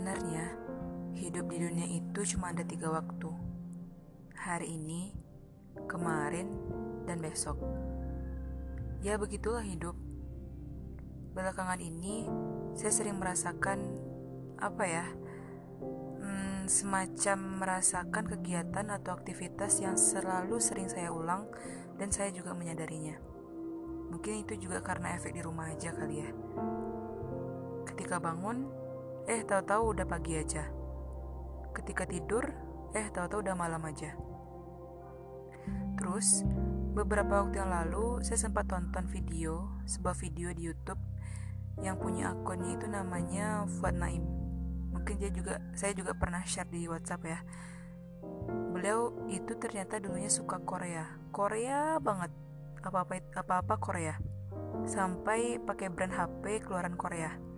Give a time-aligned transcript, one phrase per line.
[0.00, 0.56] Sebenarnya,
[1.12, 3.28] hidup di dunia itu cuma ada tiga waktu.
[4.32, 5.12] Hari ini,
[5.92, 6.56] kemarin,
[7.04, 7.60] dan besok.
[9.04, 9.92] Ya begitulah hidup.
[11.36, 12.24] Belakangan ini,
[12.72, 14.00] saya sering merasakan
[14.56, 15.04] apa ya,
[16.24, 21.44] hmm, semacam merasakan kegiatan atau aktivitas yang selalu sering saya ulang
[22.00, 23.20] dan saya juga menyadarinya.
[24.08, 26.30] Mungkin itu juga karena efek di rumah aja kali ya.
[27.84, 28.79] Ketika bangun,
[29.30, 30.66] eh tahu-tahu udah pagi aja.
[31.70, 32.50] Ketika tidur,
[32.98, 34.18] eh tahu-tahu udah malam aja.
[35.94, 36.42] Terus,
[36.98, 40.98] beberapa waktu yang lalu saya sempat tonton video, sebuah video di YouTube
[41.78, 44.26] yang punya akunnya itu namanya Fuad Naim.
[44.90, 47.38] Mungkin dia juga saya juga pernah share di WhatsApp ya.
[48.74, 51.06] Beliau itu ternyata dulunya suka Korea.
[51.30, 52.34] Korea banget.
[52.82, 54.18] Apa-apa apa-apa Korea.
[54.90, 57.49] Sampai pakai brand HP keluaran Korea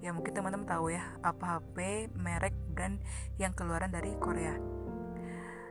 [0.00, 3.00] ya mungkin teman-teman tahu ya apa HP merek brand
[3.36, 4.56] yang keluaran dari Korea.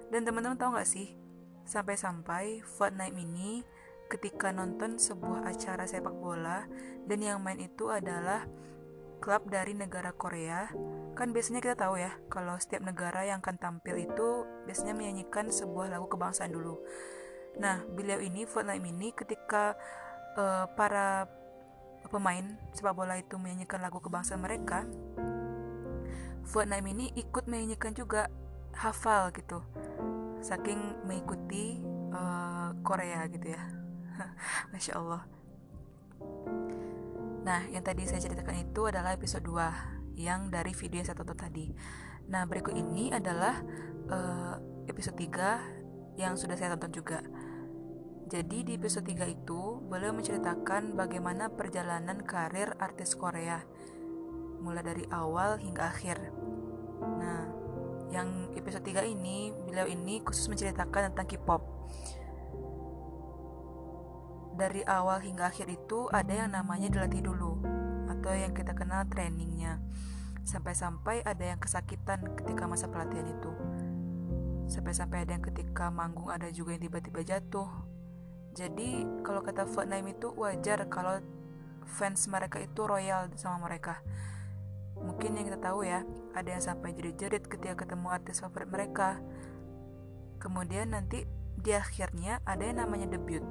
[0.09, 1.13] Dan teman-teman tahu nggak sih
[1.69, 3.61] sampai-sampai Fortnite ini
[4.09, 6.66] ketika nonton sebuah acara sepak bola
[7.05, 8.49] dan yang main itu adalah
[9.21, 10.66] klub dari negara Korea
[11.14, 15.93] kan biasanya kita tahu ya kalau setiap negara yang akan tampil itu biasanya menyanyikan sebuah
[15.93, 16.81] lagu kebangsaan dulu.
[17.61, 19.77] Nah beliau ini Fortnite ini ketika
[20.39, 21.30] uh, para
[22.08, 24.88] pemain sepak bola itu menyanyikan lagu kebangsaan mereka,
[26.47, 28.31] Fuad Naim ini ikut menyanyikan juga
[28.73, 29.59] hafal gitu,
[30.39, 31.83] saking mengikuti
[32.16, 33.61] uh, Korea gitu ya,
[34.72, 35.22] masya Allah.
[37.45, 41.39] Nah, yang tadi saya ceritakan itu adalah episode 2 yang dari video yang saya tonton
[41.39, 41.72] tadi.
[42.30, 43.64] Nah, berikut ini adalah
[44.11, 47.23] uh, episode 3 yang sudah saya tonton juga.
[48.30, 53.66] Jadi di episode 3 itu, beliau menceritakan bagaimana perjalanan karir artis Korea
[54.61, 56.30] mulai dari awal hingga akhir.
[57.02, 57.49] Nah,
[58.14, 61.64] yang episode 3 ini, beliau ini khusus menceritakan tentang K-pop.
[64.61, 67.58] Dari awal hingga akhir itu ada yang namanya dilatih dulu
[68.14, 69.81] atau yang kita kenal trainingnya.
[70.45, 73.49] Sampai-sampai ada yang kesakitan ketika masa pelatihan itu.
[74.70, 77.89] Sampai-sampai ada yang ketika manggung ada juga yang tiba-tiba jatuh
[78.54, 81.21] jadi kalau kata Fortnite itu wajar kalau
[81.89, 84.02] fans mereka itu royal sama mereka.
[84.99, 86.04] Mungkin yang kita tahu ya,
[86.36, 89.17] ada yang sampai jerit-jerit ketika ketemu artis favorit mereka.
[90.43, 91.23] Kemudian nanti
[91.60, 93.43] di akhirnya ada yang namanya debut.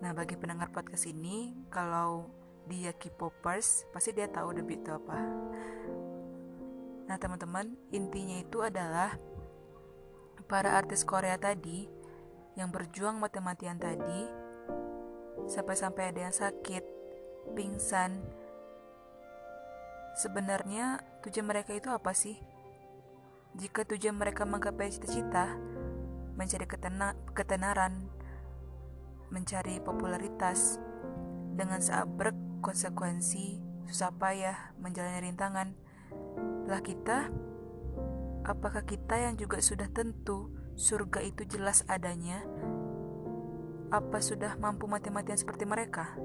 [0.00, 2.28] Nah, bagi pendengar podcast ini, kalau
[2.68, 5.20] dia K-popers, pasti dia tahu debut itu apa.
[7.04, 9.16] Nah, teman-teman, intinya itu adalah
[10.44, 11.88] para artis Korea tadi
[12.54, 14.30] yang berjuang mati-matian tadi,
[15.50, 16.84] sampai-sampai ada yang sakit,
[17.58, 18.22] pingsan.
[20.14, 22.38] Sebenarnya tujuan mereka itu apa sih?
[23.58, 25.58] Jika tujuan mereka menggapai cita-cita,
[26.34, 28.10] mencari ketena ketenaran,
[29.30, 30.78] mencari popularitas,
[31.54, 35.68] dengan seabrek konsekuensi, susah payah, menjalani rintangan,
[36.66, 37.30] lah kita,
[38.42, 42.42] apakah kita yang juga sudah tentu surga itu jelas adanya,
[43.94, 46.18] apa sudah mampu mati-matian seperti mereka?